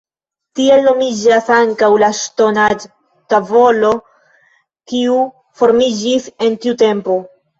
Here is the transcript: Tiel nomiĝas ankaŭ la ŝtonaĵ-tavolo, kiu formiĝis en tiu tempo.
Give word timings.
Tiel 0.59 0.79
nomiĝas 0.85 1.49
ankaŭ 1.57 1.89
la 2.03 2.07
ŝtonaĵ-tavolo, 2.19 3.91
kiu 4.93 5.19
formiĝis 5.63 6.27
en 6.47 6.57
tiu 6.65 6.77
tempo. 6.83 7.21